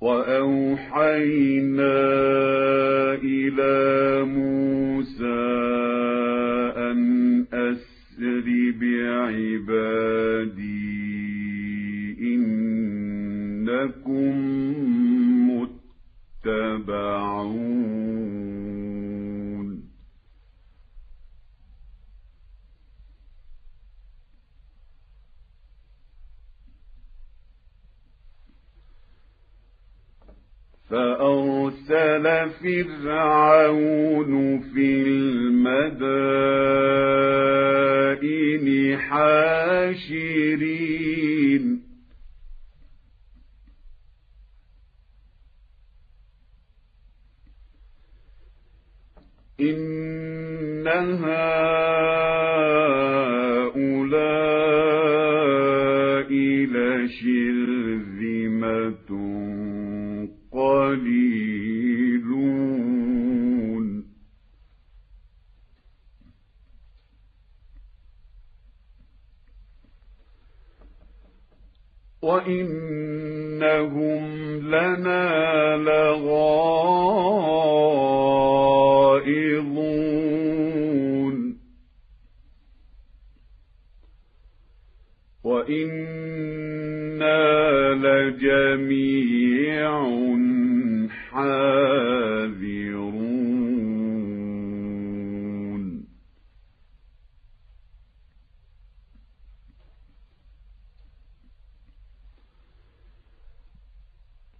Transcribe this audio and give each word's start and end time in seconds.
وأوحينا 0.00 1.96
إلى 3.24 4.24
موسى 4.24 5.46
أن 6.76 7.00
أسر 7.52 8.46
بعبادي 8.80 10.66
إنكم 12.34 14.34
متبعون. 15.50 17.25
فأرسل 30.96 32.24
فرعون 32.50 34.32
في 34.60 35.02
المدائن 35.02 35.86
حاشرين. 38.98 40.46
إن 49.60 50.86
هؤلاء 50.86 52.35
وإنهم 72.46 74.22
لنا 74.62 75.76
لغائظون 75.76 76.36
وإنا 85.44 86.66
لجميع 87.94 89.90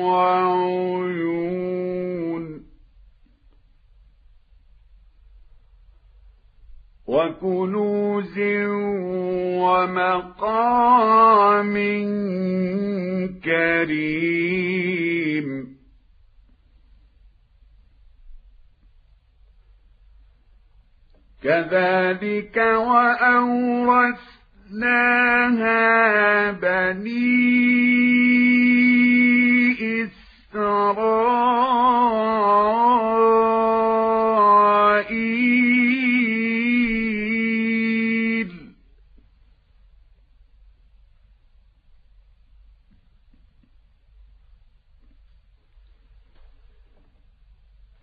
وعيون 0.05 0.43
وكنوز 7.07 8.39
ومقام 9.63 11.73
كريم 13.43 15.00
كذلك 21.43 22.57
وأورثناها 22.57 23.41
بني 26.51 27.41
إسرائيل. 30.03 31.01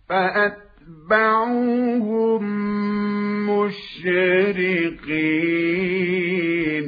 فأتبعوهم 0.09 0.59
مشرقين 5.79 6.87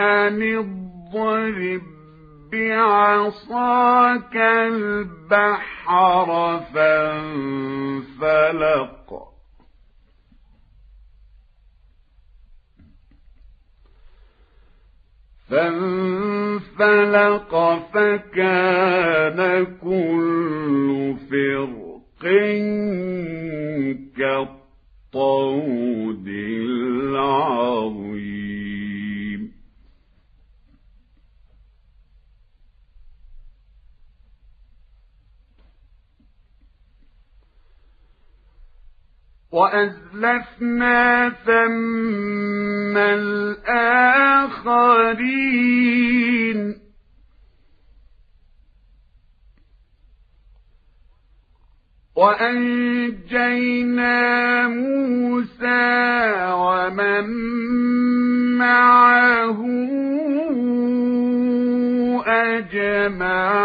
أن 0.00 0.42
اضرب 0.42 1.82
بعصاك 2.52 4.36
البحر 4.36 6.28
فانفلق. 6.74 8.12
فانفلق 15.52 17.52
فكان 17.94 19.40
كل 19.82 20.88
فرق 21.30 22.22
كالطود 25.12 26.28
العظيم. 27.08 28.41
وأزلفنا 39.52 41.28
ثم 41.28 42.96
الآخرين. 42.96 44.32
وأنجينا 52.16 54.12
موسى 54.68 55.92
ومن 56.52 57.26
معه 58.58 59.60
أجمعين. 62.26 63.61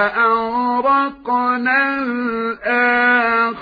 ثم 0.00 0.06
أغرقنا 0.06 2.02
الآخرين. 2.64 3.60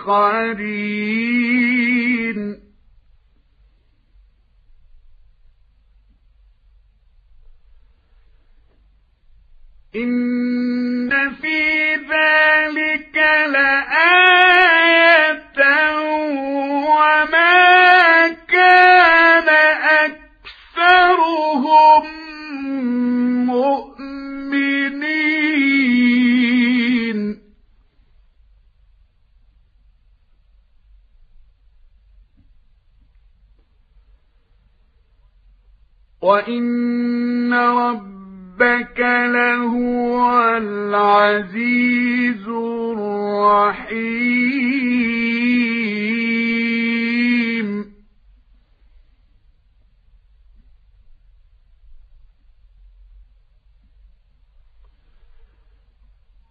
وإن 36.28 37.54
ربك 37.54 39.00
لهو 39.34 40.56
العزيز 40.56 42.48
الرحيم 42.48 43.88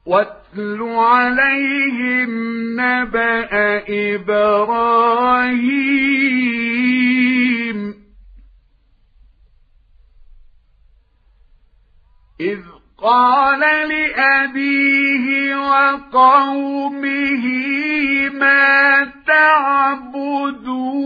واتل 0.06 0.82
عليهم 0.82 2.30
نبأ 2.80 3.84
إبراهيم 4.16 5.38
إذ 12.42 12.60
قال 12.98 13.60
لأبيه 13.90 15.56
وقومه 15.56 17.46
ما 18.30 19.06
تعبدون؟ 19.28 20.98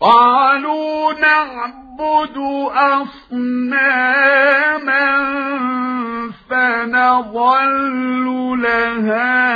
قالوا 0.00 1.12
نعبد 1.12 2.36
أصناما 2.74 3.90
فنظل 6.50 8.26
لها 8.62 9.49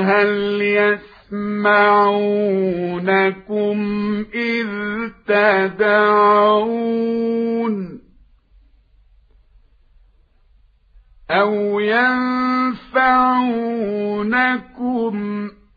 قال 0.00 0.08
هل 0.08 0.62
يسمعونكم 1.32 1.76
إذ 4.34 4.68
تدعون 5.26 6.70
أو 11.30 11.80
ينفعونكم 11.80 12.80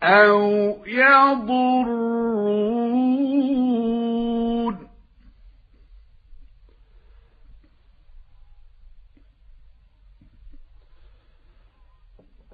أو 0.03 0.75
يضرون 0.87 2.23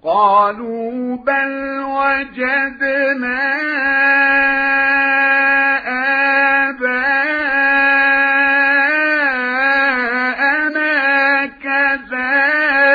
قالوا 0.03 1.17
بل 1.17 1.79
وجدنا 1.83 3.39
آباءنا 9.79 11.45
كذلك 11.45 12.91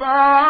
يفعلون. 0.00 0.48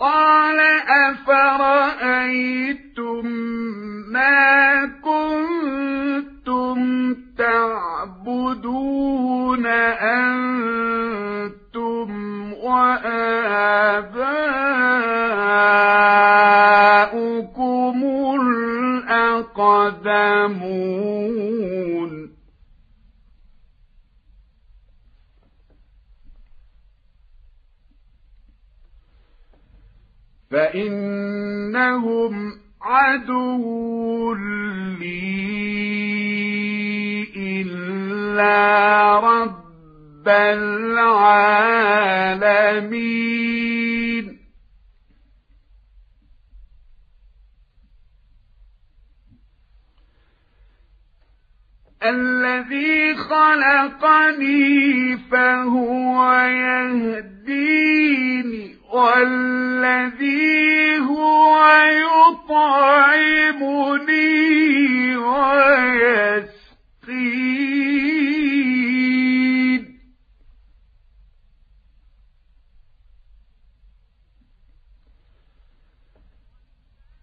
قال 0.00 0.60
أفرأيتم 2.28 3.26
ما 4.12 4.86
كنتم 5.02 6.78
تعبدون 7.38 8.86
أنتم 10.06 10.92
وآباؤكم 12.52 13.58
الأقدمون 18.40 19.78
فإنهم 31.68 32.60
عدو 32.82 34.34
لي 34.34 35.38
إلا 37.36 39.20
رب 39.20 40.28
العالمين. 40.28 41.68
الذي 52.02 53.14
خلقني 53.14 55.16
فهو 55.16 56.32
يهديني 56.48 57.98
والذي 58.88 60.58
هو 60.98 61.58
يطعمني 61.98 63.66
ويسقين. 65.16 66.58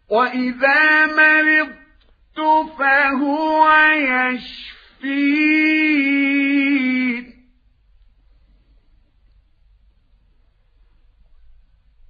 وإذا 0.09 1.05
مرضت 1.05 2.39
فهو 2.79 3.69
يشفين. 3.95 4.65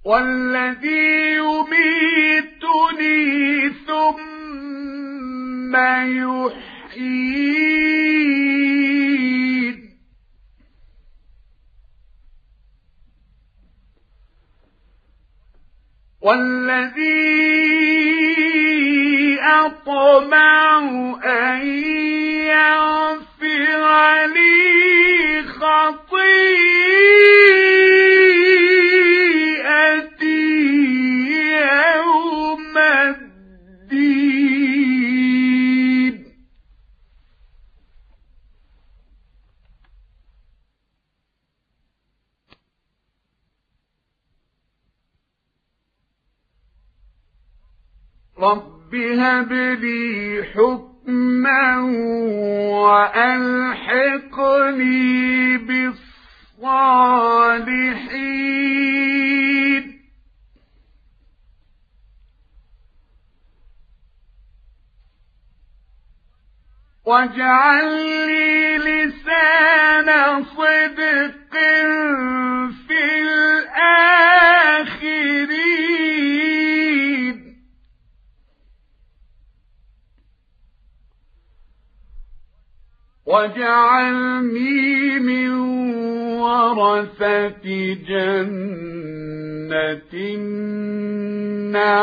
والذي 0.06 1.36
يميتني 1.36 3.10
ثم 3.86 5.76
يحيين. 6.06 7.26
والذي 16.20 17.26
أطمع 19.40 20.78
أن 21.24 21.66
يغفر 22.46 23.82
لي 24.26 25.42
خطيئتي. 25.42 26.16
رب 48.50 48.94
هب 48.94 49.52
لي 49.52 50.44
حكما 50.54 51.80
وألحقني 52.82 53.96
بالصالحين. 55.58 56.96
واجعل 67.04 67.86
لي 68.26 68.78
لسان 68.78 69.85
واجعلني 83.66 85.18
من 85.18 85.50
ورثة 86.40 87.66
جنة 88.08 88.76
النعيم 90.14 91.96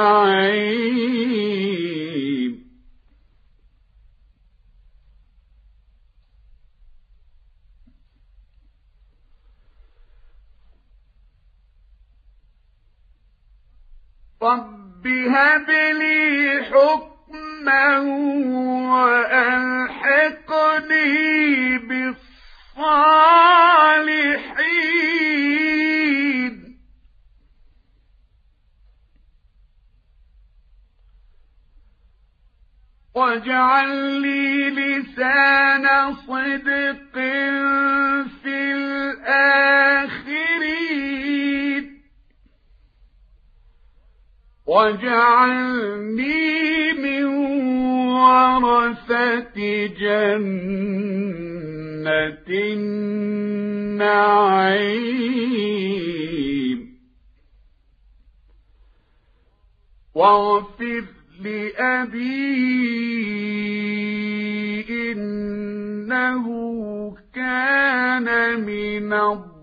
رب 14.41 15.07
هب 15.07 15.69
لي 15.69 16.63
حكم 16.63 17.13
حكما 17.33 17.99
وألحقني 18.93 20.33
بالصالحين 24.23 24.73
واجعل 33.15 34.21
لي 34.21 34.69
لسان 34.69 36.15
صدق 36.15 37.13
في 38.43 38.73
الآخرين. 38.73 39.83
واجعلني 44.65 46.13
ورثة 48.57 49.85
جنة 49.85 50.73
النعيم. 53.93 54.43
واغفر 60.15 61.03
لأبي 61.41 62.53
إنه 65.11 66.45
كان 67.35 68.59
من 68.59 69.13
الضالين. 69.13 69.53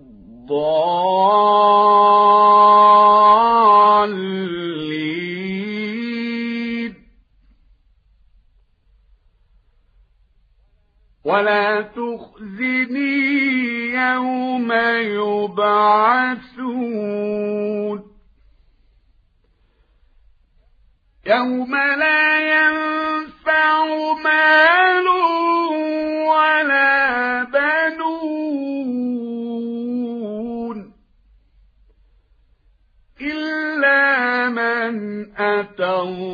ولا 11.31 11.83
تخزني 11.83 13.21
يوم 13.93 14.73
يبعثون. 15.53 16.51
يوم 21.27 21.77
لا 21.77 22.41
ينفع 22.41 23.85
مال 24.25 25.09
ولا 26.29 27.45
بنون. 27.45 28.81
إلا 33.21 34.49
من 34.49 34.95
أتى 35.37 36.30